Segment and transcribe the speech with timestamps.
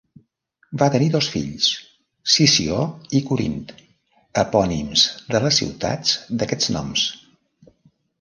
[0.81, 1.65] Va tenir dos fills,
[2.35, 2.77] Sició
[3.19, 3.59] i Corint,
[4.45, 5.03] epònims
[5.35, 7.05] de les ciutats d'aquests noms.